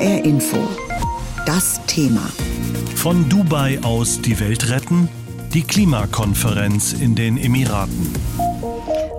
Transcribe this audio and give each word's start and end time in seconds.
HR 0.00 0.24
Info. 0.24 0.56
Das 1.44 1.78
Thema. 1.86 2.26
Von 2.94 3.28
Dubai 3.28 3.78
aus 3.82 4.22
die 4.22 4.40
Welt 4.40 4.70
retten? 4.70 5.10
Die 5.52 5.60
Klimakonferenz 5.60 6.94
in 6.94 7.14
den 7.14 7.36
Emiraten. 7.36 8.10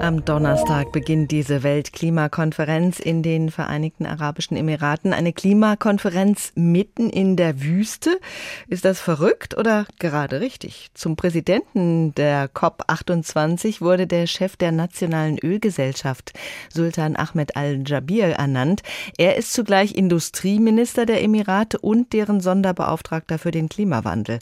Am 0.02 0.26
Donnerstag 0.26 0.92
beginnt 0.92 1.30
diese 1.30 1.62
Weltklimakonferenz 1.62 3.00
in 3.00 3.22
den 3.22 3.52
Vereinigten 3.52 4.08
Arabischen 4.08 4.58
Emiraten. 4.58 5.14
Eine 5.14 5.32
Klimakonferenz 5.32 6.54
mitten 6.56 7.12
in 7.12 7.36
der 7.36 7.62
Wüste. 7.62 8.20
Ist 8.68 8.84
das 8.84 9.00
verrückt 9.00 9.56
oder 9.56 9.86
gerade 10.00 10.42
richtig? 10.42 10.90
Zum 10.96 11.18
Präsidenten 11.18 12.16
der 12.16 12.50
COP28 12.50 13.82
wurde 13.82 14.08
der 14.08 14.26
Chef 14.26 14.58
der 14.58 14.72
Nationalen 14.72 15.38
Ölgesellschaft, 15.38 16.34
Sultan 16.74 17.16
Ahmed 17.16 17.56
Al-Jabir, 17.56 18.30
ernannt. 18.30 18.82
Er 19.20 19.36
ist 19.36 19.54
zugleich 19.54 19.94
Industrieminister 19.94 21.06
der 21.06 21.22
Emirate 21.22 21.78
und 21.78 22.12
deren 22.14 22.42
Sonderbeauftragter 22.42 23.38
für 23.38 23.52
den 23.52 23.70
Klimawandel. 23.70 24.40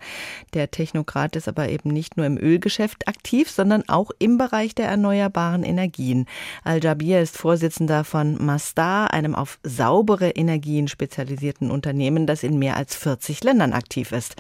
Der 0.54 0.72
Technokrat 0.72 1.36
ist 1.36 1.50
aber 1.50 1.68
eben 1.68 1.90
nicht 1.90 2.16
nur 2.16 2.26
im 2.26 2.38
Ölgeschäft 2.38 3.10
aktiv, 3.10 3.52
sondern 3.52 3.84
auch 3.90 4.12
im 4.20 4.38
Bereich 4.38 4.74
der 4.74 4.88
erneuerbaren 4.88 5.49
erneuerbaren 5.50 5.64
Energien. 5.64 6.26
Al-Jabir 6.64 7.22
ist 7.22 7.38
Vorsitzender 7.38 8.04
von 8.04 8.44
Masdar, 8.44 9.14
einem 9.14 9.36
auf 9.36 9.60
saubere 9.64 10.30
Energien 10.30 10.88
spezialisierten 10.88 11.72
Unternehmen, 11.72 12.28
das 12.28 12.44
in 12.44 12.60
mehr 12.60 12.76
als 12.76 12.96
40 12.96 13.44
Ländern 13.44 13.74
aktiv 13.74 14.12
ist. 14.12 14.36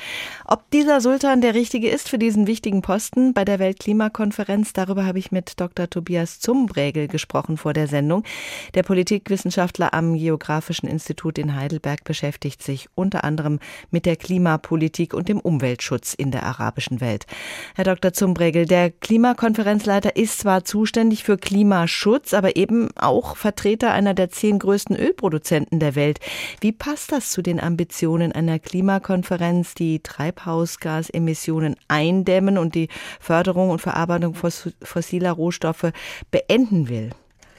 Ob 0.45 0.69
dieser 0.71 1.01
Sultan 1.01 1.41
der 1.41 1.53
richtige 1.53 1.89
ist 1.89 2.09
für 2.09 2.17
diesen 2.17 2.47
wichtigen 2.47 2.81
Posten 2.81 3.33
bei 3.33 3.45
der 3.45 3.59
Weltklimakonferenz, 3.59 4.73
darüber 4.73 5.05
habe 5.05 5.19
ich 5.19 5.31
mit 5.31 5.59
Dr. 5.59 5.89
Tobias 5.89 6.39
Zumbregel 6.39 7.07
gesprochen 7.07 7.57
vor 7.57 7.73
der 7.73 7.87
Sendung. 7.87 8.23
Der 8.75 8.83
Politikwissenschaftler 8.83 9.93
am 9.93 10.15
Geografischen 10.15 10.87
Institut 10.87 11.37
in 11.37 11.55
Heidelberg 11.55 12.03
beschäftigt 12.03 12.63
sich 12.63 12.89
unter 12.95 13.23
anderem 13.23 13.59
mit 13.91 14.05
der 14.05 14.15
Klimapolitik 14.15 15.13
und 15.13 15.29
dem 15.29 15.39
Umweltschutz 15.39 16.13
in 16.13 16.31
der 16.31 16.43
arabischen 16.43 17.01
Welt. 17.01 17.25
Herr 17.75 17.85
Dr. 17.85 18.13
Zumbregel, 18.13 18.65
der 18.65 18.91
Klimakonferenzleiter 18.91 20.15
ist 20.15 20.39
zwar 20.39 20.63
zuständig, 20.63 20.98
zuständig 20.99 21.23
für 21.23 21.37
Klimaschutz, 21.37 22.33
aber 22.33 22.57
eben 22.57 22.89
auch 22.97 23.37
Vertreter 23.37 23.93
einer 23.93 24.13
der 24.13 24.29
zehn 24.31 24.59
größten 24.59 24.97
Ölproduzenten 24.97 25.79
der 25.79 25.95
Welt. 25.95 26.19
Wie 26.59 26.73
passt 26.73 27.13
das 27.13 27.31
zu 27.31 27.41
den 27.41 27.61
Ambitionen 27.61 28.33
einer 28.33 28.59
Klimakonferenz, 28.59 29.75
die 29.75 30.01
Treibhausgasemissionen 30.01 31.77
eindämmen 31.87 32.57
und 32.57 32.75
die 32.75 32.89
Förderung 33.21 33.69
und 33.69 33.79
Verarbeitung 33.79 34.35
fossiler 34.35 35.31
Rohstoffe 35.31 35.93
beenden 36.31 36.89
will? 36.89 37.11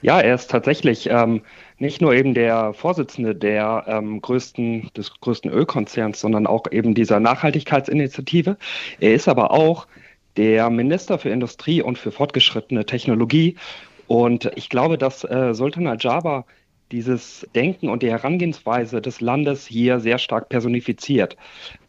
Ja, 0.02 0.20
er 0.20 0.34
ist 0.34 0.50
tatsächlich 0.50 1.08
ähm, 1.10 1.41
nicht 1.78 2.02
nur 2.02 2.12
eben 2.12 2.34
der 2.34 2.75
Vorsitzende 2.75 3.34
der 3.34 3.84
ähm, 3.86 4.20
größten, 4.20 4.91
des 4.94 5.19
größten 5.19 5.50
Ölkonzerns, 5.50 6.20
sondern 6.20 6.47
auch 6.47 6.64
eben 6.70 6.94
dieser 6.94 7.20
Nachhaltigkeitsinitiative. 7.20 8.58
Er 8.98 9.14
ist 9.14 9.28
aber 9.28 9.50
auch 9.50 9.86
der 10.36 10.70
Minister 10.70 11.19
für 11.19 11.31
Industrie 11.31 11.83
und 11.83 11.98
für 11.98 12.12
fortgeschrittene 12.12 12.86
Technologie. 12.86 13.56
Und 14.06 14.50
ich 14.56 14.69
glaube, 14.69 14.98
dass 14.98 15.25
äh, 15.25 15.55
Sultan 15.55 15.87
Al-Jaber 15.87 16.45
dieses 16.91 17.47
Denken 17.55 17.89
und 17.89 18.03
die 18.03 18.11
Herangehensweise 18.11 19.00
des 19.00 19.20
Landes 19.20 19.67
hier 19.67 20.00
sehr 20.00 20.19
stark 20.19 20.48
personifiziert. 20.48 21.37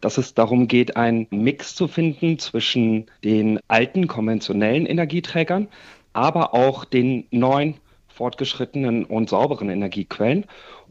Dass 0.00 0.18
es 0.18 0.34
darum 0.34 0.68
geht, 0.68 0.96
einen 0.96 1.26
Mix 1.30 1.74
zu 1.74 1.88
finden 1.88 2.38
zwischen 2.38 3.06
den 3.24 3.58
alten 3.68 4.06
konventionellen 4.06 4.86
Energieträgern, 4.86 5.68
aber 6.12 6.54
auch 6.54 6.84
den 6.84 7.26
neuen, 7.30 7.74
fortgeschrittenen 8.06 9.04
und 9.04 9.30
sauberen 9.30 9.70
Energiequellen. 9.70 10.44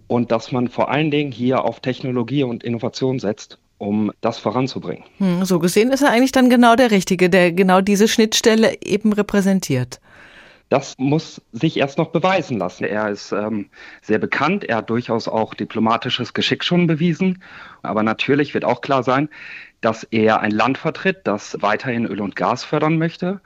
Und 0.08 0.32
dass 0.32 0.52
man 0.52 0.68
vor 0.68 0.90
allen 0.92 1.12
Dingen 1.12 1.32
hier 1.32 1.64
auf 1.64 1.80
Technologie 1.80 2.44
und 2.44 2.64
Innovation 2.64 3.20
setzt 3.20 3.61
um 3.82 4.12
das 4.22 4.38
voranzubringen. 4.38 5.04
Hm, 5.18 5.44
so 5.44 5.58
gesehen 5.58 5.92
ist 5.92 6.04
er 6.04 6.12
eigentlich 6.12 6.32
dann 6.32 6.52
genau 6.52 6.76
der 6.76 6.92
Richtige, 6.92 7.32
der 7.32 7.52
genau 7.52 7.82
diese 7.82 8.08
Schnittstelle 8.08 8.78
eben 8.84 9.12
repräsentiert. 9.12 10.00
Das 10.70 10.96
muss 11.00 11.42
sich 11.52 11.78
erst 11.78 11.98
noch 11.98 12.12
beweisen 12.12 12.60
lassen. 12.60 12.84
Er 12.86 13.10
ist 13.10 13.32
ähm, 13.32 13.70
sehr 14.02 14.20
bekannt, 14.20 14.64
er 14.64 14.78
hat 14.78 14.90
durchaus 14.90 15.28
auch 15.28 15.56
diplomatisches 15.56 16.34
Geschick 16.34 16.64
schon 16.64 16.86
bewiesen. 16.86 17.42
Aber 17.82 18.04
natürlich 18.04 18.54
wird 18.54 18.66
auch 18.66 18.82
klar 18.82 19.02
sein, 19.02 19.30
dass 19.82 20.04
er 20.04 20.40
ein 20.42 20.52
Land 20.52 20.78
vertritt, 20.78 21.22
das 21.24 21.58
weiterhin 21.60 22.06
Öl 22.06 22.22
und 22.22 22.36
Gas 22.36 22.64
fördern 22.64 23.00
möchte. 23.00 23.42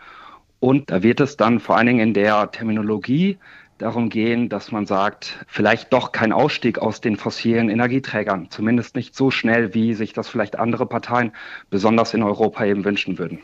Und 0.60 0.92
da 0.92 1.02
wird 1.02 1.22
es 1.22 1.38
dann 1.38 1.62
vor 1.62 1.78
allen 1.78 1.88
Dingen 1.88 2.00
in 2.10 2.14
der 2.14 2.52
Terminologie 2.52 3.38
darum 3.78 4.08
gehen, 4.10 4.48
dass 4.48 4.72
man 4.72 4.86
sagt, 4.86 5.46
vielleicht 5.48 5.92
doch 5.92 6.14
kein 6.14 6.32
Ausstieg 6.32 6.80
aus 6.80 7.02
den 7.02 7.18
fossilen 7.18 7.70
Energieträgern, 7.70 8.48
zumindest 8.50 8.96
nicht 8.96 9.16
so 9.16 9.32
schnell, 9.32 9.74
wie 9.74 9.94
sich 9.94 10.14
das 10.14 10.30
vielleicht 10.30 10.58
andere 10.58 10.86
Parteien, 10.86 11.34
besonders 11.70 12.14
in 12.14 12.24
Europa, 12.24 12.64
eben 12.66 12.86
wünschen 12.86 13.18
würden. 13.18 13.40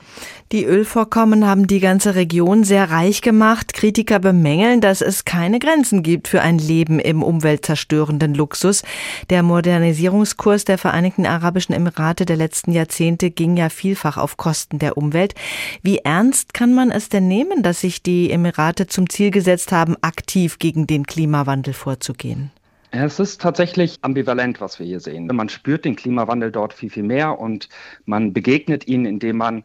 Die 0.53 0.64
Ölvorkommen 0.64 1.46
haben 1.46 1.68
die 1.68 1.81
ganze 1.81 2.16
Region 2.16 2.64
sehr 2.64 2.91
reich 2.91 3.22
gemacht. 3.22 3.74
Kritiker 3.74 4.20
bemängeln, 4.20 4.80
dass 4.80 5.02
es 5.02 5.25
keine 5.25 5.59
Grenzen 5.59 6.02
gibt 6.02 6.30
für 6.30 6.41
ein 6.41 6.58
Leben 6.58 7.00
im 7.00 7.24
umweltzerstörenden 7.24 8.34
Luxus. 8.34 8.84
Der 9.30 9.44
Modernisierungskurs 9.44 10.64
der 10.64 10.78
Vereinigten 10.78 11.25
Arabischen 11.25 11.75
Emirate 11.75 12.25
der 12.25 12.38
letzten 12.38 12.72
Jahrzehnte 12.72 13.31
ging 13.31 13.58
ja 13.58 13.68
vielfach 13.68 14.18
auf 14.18 14.38
Kosten 14.38 14.80
der 14.80 14.97
Umwelt. 14.97 15.36
Wie 15.81 15.97
ernst 15.97 16.53
kann 16.53 16.74
man 16.74 16.90
es 16.90 17.09
denn 17.09 17.28
nehmen, 17.28 17.64
dass 17.64 17.81
sich 17.81 18.02
die 18.02 18.31
Emirate 18.31 18.88
zum 18.88 19.09
Ziel 19.09 19.31
gesetzt 19.31 19.74
haben, 19.74 19.97
gegen 20.28 20.88
den 20.88 21.06
Klimawandel 21.06 21.74
vorzugehen? 21.74 22.52
Es 22.92 23.20
ist 23.20 23.42
tatsächlich 23.42 23.98
ambivalent, 24.02 24.59
was 24.59 24.78
wir 24.78 24.86
hier 24.86 25.00
sehen. 25.00 25.28
Man 25.28 25.48
spürt 25.48 25.86
den 25.86 25.96
Klimawandel 25.96 26.52
dort 26.52 26.74
viel, 26.74 26.90
viel 26.90 27.04
mehr 27.04 27.40
und 27.40 27.70
man 28.06 28.34
begegnet 28.34 28.88
ihn, 28.88 29.06
indem 29.06 29.38
man 29.38 29.64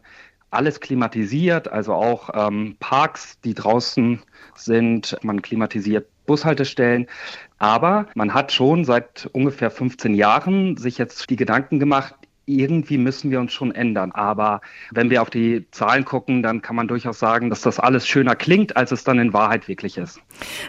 alles 0.49 0.79
klimatisiert, 0.79 1.67
also 1.67 1.93
auch 1.93 2.29
ähm, 2.33 2.77
Parks, 2.79 3.39
die 3.41 3.53
draußen 3.53 4.21
sind. 4.55 5.17
Man 5.21 5.41
klimatisiert 5.41 6.07
Bushaltestellen. 6.25 7.07
Aber 7.57 8.05
man 8.13 8.33
hat 8.33 8.51
schon 8.51 8.85
seit 8.85 9.27
ungefähr 9.33 9.71
15 9.71 10.13
Jahren 10.13 10.77
sich 10.77 10.97
jetzt 10.97 11.29
die 11.29 11.35
Gedanken 11.35 11.79
gemacht, 11.79 12.13
irgendwie 12.47 12.97
müssen 12.97 13.29
wir 13.29 13.39
uns 13.39 13.53
schon 13.53 13.75
ändern. 13.75 14.11
Aber 14.13 14.61
wenn 14.91 15.09
wir 15.09 15.21
auf 15.21 15.29
die 15.29 15.67
Zahlen 15.71 16.05
gucken, 16.05 16.41
dann 16.41 16.61
kann 16.61 16.75
man 16.75 16.87
durchaus 16.87 17.19
sagen, 17.19 17.49
dass 17.49 17.61
das 17.61 17.79
alles 17.79 18.07
schöner 18.07 18.35
klingt, 18.35 18.75
als 18.77 18.91
es 18.91 19.03
dann 19.03 19.19
in 19.19 19.33
Wahrheit 19.33 19.67
wirklich 19.67 19.97
ist. 19.97 20.19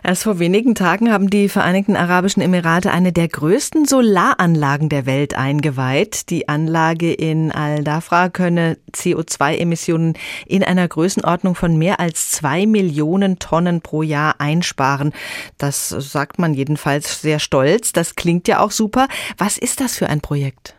Erst 0.02 0.24
vor 0.24 0.38
wenigen 0.38 0.74
Tagen 0.74 1.12
haben 1.12 1.30
die 1.30 1.48
Vereinigten 1.48 1.96
Arabischen 1.96 2.42
Emirate 2.42 2.90
eine 2.90 3.12
der 3.12 3.28
größten 3.28 3.86
Solaranlagen 3.86 4.88
der 4.88 5.06
Welt 5.06 5.36
eingeweiht. 5.36 6.30
Die 6.30 6.48
Anlage 6.48 7.12
in 7.12 7.52
Al-Dafra 7.52 8.28
könne 8.28 8.76
CO2-Emissionen 8.92 10.14
in 10.46 10.64
einer 10.64 10.88
Größenordnung 10.88 11.54
von 11.54 11.78
mehr 11.78 12.00
als 12.00 12.32
zwei 12.32 12.66
Millionen 12.66 13.38
Tonnen 13.38 13.80
pro 13.80 14.02
Jahr 14.02 14.40
einsparen. 14.40 15.12
Das 15.58 15.88
sagt 15.88 16.40
man 16.40 16.54
jedenfalls 16.54 17.22
sehr 17.22 17.38
stolz. 17.38 17.92
Das 17.92 18.16
klingt 18.16 18.48
ja 18.48 18.58
auch 18.58 18.72
super. 18.72 19.06
Was 19.36 19.58
ist 19.58 19.80
das 19.80 19.96
für 19.96 20.08
ein 20.08 20.20
Projekt? 20.20 20.77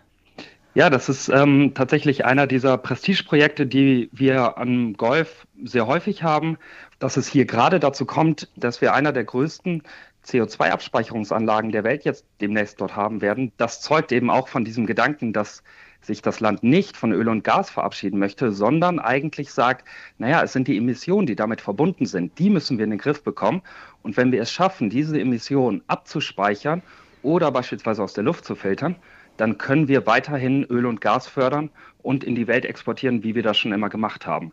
Ja, 0.75 0.91
das 0.91 1.09
ist 1.09 1.30
ähm, 1.30 1.74
tatsächlich 1.74 2.25
einer 2.25 2.46
dieser 2.46 2.78
Prestigeprojekte, 2.78 3.66
die 3.66 4.09
wir 4.12 4.57
am 4.59 4.94
Golf 4.94 5.47
sehr 5.63 5.88
häufig 5.88 6.22
haben, 6.22 6.57
dass 7.00 7.18
es 7.18 7.28
hier 7.28 7.46
gerade 7.46 7.80
dazu 7.80 8.06
kommt, 8.06 8.50
dass 8.56 8.79
wir 8.79 8.94
einer 8.94 9.12
der 9.12 9.24
größten 9.24 9.81
CO2-Abspeicherungsanlagen 10.28 11.72
der 11.72 11.84
Welt 11.84 12.06
jetzt 12.06 12.25
demnächst 12.40 12.79
dort 12.79 12.96
haben 12.96 13.22
werden. 13.22 13.52
Das 13.58 13.81
zeugt 13.81 14.12
eben 14.12 14.29
auch 14.29 14.47
von 14.47 14.63
diesem 14.63 14.85
Gedanken, 14.85 15.34
dass 15.34 15.63
sich 16.02 16.22
das 16.22 16.40
Land 16.40 16.62
nicht 16.62 16.96
von 16.96 17.12
Öl 17.13 17.28
und 17.29 17.44
Gas 17.44 17.72
verabschieden 17.72 18.19
möchte, 18.19 18.52
sondern 18.52 19.00
eigentlich 19.00 19.52
sagt, 19.52 19.88
naja, 20.19 20.44
es 20.44 20.53
sind 20.53 20.68
die 20.68 20.78
Emissionen, 20.78 21.25
die 21.25 21.35
damit 21.35 21.62
verbunden 21.62 22.06
sind, 22.06 22.38
die 22.38 22.52
müssen 22.52 22.78
wir 22.78 22.85
in 22.85 22.91
den 22.91 23.00
Griff 23.00 23.24
bekommen. 23.24 23.63
Und 24.03 24.18
wenn 24.18 24.31
wir 24.31 24.41
es 24.41 24.52
schaffen, 24.52 24.91
diese 24.91 25.19
Emissionen 25.19 25.81
abzuspeichern 25.88 26.84
oder 27.24 27.52
beispielsweise 27.52 28.03
aus 28.03 28.13
der 28.13 28.24
Luft 28.24 28.46
zu 28.46 28.56
filtern, 28.56 28.96
dann 29.40 29.58
können 29.58 29.88
wir 29.88 30.06
weiterhin 30.06 30.64
Öl 30.66 30.86
und 30.86 31.02
Gas 31.02 31.28
fördern 31.28 31.70
und 32.02 32.24
in 32.24 32.36
die 32.36 32.47
Welt 32.47 32.66
exportieren, 32.66 33.24
wie 33.24 33.36
wir 33.36 33.44
das 33.44 33.58
schon 33.58 33.74
immer 33.74 33.90
gemacht 33.90 34.26
haben. 34.26 34.52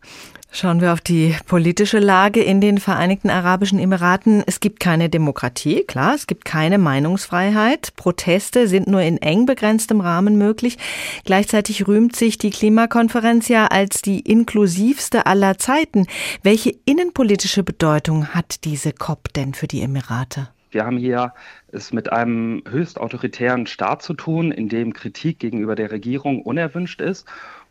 Schauen 0.51 0.81
wir 0.81 0.93
auf 0.93 1.01
die 1.01 1.37
politische 1.47 1.99
Lage 1.99 2.43
in 2.43 2.61
den 2.61 2.79
Vereinigten 2.79 3.31
Arabischen 3.31 3.79
Emiraten. 3.79 4.43
Es 4.47 4.61
gibt 4.61 4.81
keine 4.81 5.09
Demokratie, 5.09 5.85
klar, 5.85 6.15
es 6.15 6.27
gibt 6.27 6.45
keine 6.45 6.79
Meinungsfreiheit. 6.79 7.95
Proteste 7.97 8.69
sind 8.69 8.89
nur 8.89 9.03
in 9.03 9.19
eng 9.19 9.47
begrenztem 9.47 10.01
Rahmen 10.01 10.39
möglich. 10.39 10.79
Gleichzeitig 11.25 11.87
rühmt 11.87 12.17
sich 12.17 12.39
die 12.39 12.51
Klimakonferenz 12.51 13.49
ja 13.49 13.67
als 13.67 14.03
die 14.03 14.21
inklusivste 14.21 15.27
aller 15.27 15.59
Zeiten. 15.59 16.07
Welche 16.43 16.75
innenpolitische 16.85 17.63
Bedeutung 17.63 18.29
hat 18.29 18.65
diese 18.65 18.93
COP 18.93 19.33
denn 19.35 19.55
für 19.55 19.67
die 19.67 19.83
Emirate? 19.83 20.49
Wir 20.77 20.85
haben 20.85 20.99
hier 20.99 21.33
es 21.69 21.95
mit 21.95 22.13
einem 22.13 22.63
höchst 22.69 23.01
autoritären 23.01 23.67
Staat 23.67 24.03
zu 24.03 24.13
tun, 24.13 24.53
in 24.53 24.69
dem 24.69 24.93
Kritik 24.93 25.39
gegenüber 25.39 25.75
der 25.75 25.91
Regierung 25.91 26.43
unerwünscht 26.43 27.01
ist. 27.01 27.27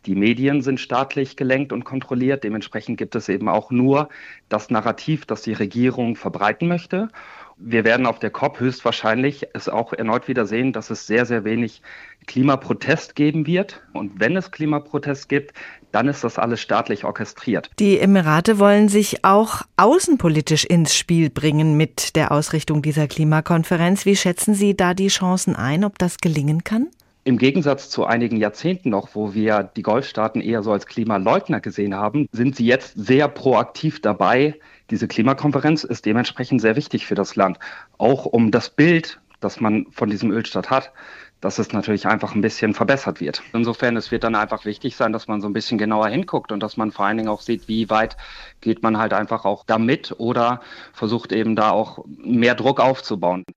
Die 0.06 0.14
Medien 0.14 0.62
sind 0.62 0.78
staatlich 0.78 1.36
gelenkt 1.36 1.72
und 1.72 1.84
kontrolliert. 1.84 2.44
Dementsprechend 2.44 2.96
gibt 2.96 3.16
es 3.16 3.28
eben 3.28 3.48
auch 3.48 3.72
nur 3.72 4.08
das 4.48 4.70
Narrativ, 4.70 5.26
das 5.26 5.42
die 5.42 5.52
Regierung 5.52 6.14
verbreiten 6.14 6.68
möchte. 6.68 7.08
Wir 7.58 7.84
werden 7.84 8.06
auf 8.06 8.18
der 8.18 8.30
COP 8.30 8.60
höchstwahrscheinlich 8.60 9.48
es 9.54 9.68
auch 9.68 9.92
erneut 9.94 10.28
wieder 10.28 10.46
sehen, 10.46 10.72
dass 10.72 10.90
es 10.90 11.06
sehr, 11.06 11.24
sehr 11.24 11.44
wenig 11.44 11.80
Klimaprotest 12.26 13.16
geben 13.16 13.46
wird. 13.46 13.82
Und 13.94 14.20
wenn 14.20 14.36
es 14.36 14.50
Klimaprotest 14.50 15.28
gibt, 15.28 15.54
dann 15.90 16.06
ist 16.06 16.22
das 16.22 16.38
alles 16.38 16.60
staatlich 16.60 17.04
orchestriert. 17.04 17.70
Die 17.78 17.98
Emirate 17.98 18.58
wollen 18.58 18.88
sich 18.88 19.24
auch 19.24 19.62
außenpolitisch 19.78 20.66
ins 20.66 20.94
Spiel 20.94 21.30
bringen 21.30 21.76
mit 21.76 22.14
der 22.14 22.30
Ausrichtung 22.30 22.82
dieser 22.82 23.08
Klimakonferenz. 23.08 24.04
Wie 24.04 24.16
schätzen 24.16 24.54
Sie 24.54 24.76
da 24.76 24.92
die 24.92 25.08
Chancen 25.08 25.56
ein, 25.56 25.82
ob 25.82 25.98
das 25.98 26.18
gelingen 26.18 26.62
kann? 26.62 26.88
Im 27.26 27.38
Gegensatz 27.38 27.90
zu 27.90 28.06
einigen 28.06 28.36
Jahrzehnten 28.36 28.90
noch, 28.90 29.16
wo 29.16 29.34
wir 29.34 29.64
die 29.64 29.82
Golfstaaten 29.82 30.40
eher 30.40 30.62
so 30.62 30.70
als 30.70 30.86
Klimaleugner 30.86 31.60
gesehen 31.60 31.96
haben, 31.96 32.28
sind 32.30 32.54
sie 32.54 32.64
jetzt 32.64 32.92
sehr 32.94 33.26
proaktiv 33.26 34.00
dabei, 34.00 34.54
diese 34.90 35.08
Klimakonferenz 35.08 35.82
ist 35.82 36.06
dementsprechend 36.06 36.60
sehr 36.60 36.76
wichtig 36.76 37.04
für 37.04 37.16
das 37.16 37.34
Land, 37.34 37.58
auch 37.98 38.26
um 38.26 38.52
das 38.52 38.70
Bild, 38.70 39.20
das 39.40 39.60
man 39.60 39.86
von 39.90 40.08
diesem 40.08 40.30
Ölstaat 40.30 40.70
hat, 40.70 40.92
dass 41.40 41.58
es 41.58 41.72
natürlich 41.72 42.06
einfach 42.06 42.36
ein 42.36 42.42
bisschen 42.42 42.74
verbessert 42.74 43.20
wird. 43.20 43.42
Insofern, 43.52 43.96
es 43.96 44.12
wird 44.12 44.22
dann 44.22 44.36
einfach 44.36 44.64
wichtig 44.64 44.94
sein, 44.94 45.12
dass 45.12 45.26
man 45.26 45.40
so 45.40 45.48
ein 45.48 45.52
bisschen 45.52 45.78
genauer 45.78 46.06
hinguckt 46.06 46.52
und 46.52 46.62
dass 46.62 46.76
man 46.76 46.92
vor 46.92 47.06
allen 47.06 47.16
Dingen 47.16 47.28
auch 47.28 47.40
sieht, 47.40 47.66
wie 47.66 47.90
weit 47.90 48.16
geht 48.60 48.84
man 48.84 48.98
halt 48.98 49.12
einfach 49.12 49.44
auch 49.44 49.64
damit 49.64 50.14
oder 50.18 50.60
versucht 50.92 51.32
eben 51.32 51.56
da 51.56 51.70
auch 51.70 52.04
mehr 52.06 52.54
Druck 52.54 52.78
aufzubauen. 52.78 53.42